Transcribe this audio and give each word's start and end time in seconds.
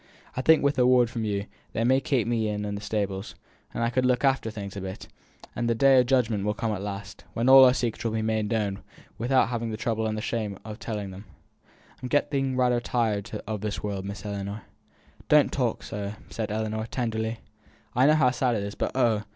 I 0.35 0.41
think, 0.41 0.63
wi' 0.63 0.73
a 0.79 0.87
word 0.87 1.11
from 1.11 1.25
you, 1.25 1.45
they'd 1.73 1.83
maybe 1.83 2.01
keep 2.01 2.27
me 2.27 2.51
on 2.51 2.65
i' 2.65 2.71
the 2.71 2.81
stables, 2.81 3.35
and 3.71 3.83
I 3.83 3.91
could 3.91 4.03
look 4.03 4.25
after 4.25 4.49
things 4.49 4.75
a 4.75 4.81
bit; 4.81 5.07
and 5.55 5.69
the 5.69 5.75
Day 5.75 5.99
o' 5.99 6.03
Judgment 6.03 6.43
will 6.43 6.55
come 6.55 6.71
at 6.71 6.81
last, 6.81 7.23
when 7.35 7.47
all 7.47 7.63
our 7.65 7.73
secrets 7.75 8.03
will 8.03 8.13
be 8.13 8.23
made 8.23 8.49
known 8.49 8.81
wi'out 9.19 9.31
our 9.31 9.45
having 9.45 9.69
the 9.69 9.77
trouble 9.77 10.07
and 10.07 10.17
the 10.17 10.21
shame 10.23 10.57
o' 10.65 10.73
telling 10.73 11.13
'em. 11.13 11.25
I'm 12.01 12.07
getting 12.09 12.57
rayther 12.57 12.79
tired 12.79 13.29
o' 13.47 13.57
this 13.57 13.83
world, 13.83 14.05
Miss 14.05 14.25
Ellinor." 14.25 14.63
"Don't 15.29 15.51
talk 15.51 15.83
so," 15.83 16.13
said 16.31 16.49
Ellinor, 16.49 16.87
tenderly. 16.87 17.39
"I 17.95 18.07
know 18.07 18.15
how 18.15 18.31
sad 18.31 18.55
it 18.55 18.63
is, 18.63 18.73
but, 18.73 18.91
oh! 18.95 19.21